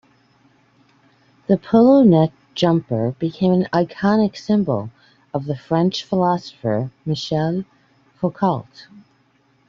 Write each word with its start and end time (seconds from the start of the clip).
The 1.45 1.57
polo 1.57 2.01
neck 2.01 2.31
jumper 2.55 3.11
became 3.19 3.53
an 3.53 3.67
iconic 3.71 4.35
symbol 4.35 4.89
of 5.31 5.45
the 5.45 5.55
French 5.55 6.03
philosopher 6.03 6.89
Michel 7.05 7.65
Foucault. 8.15 8.65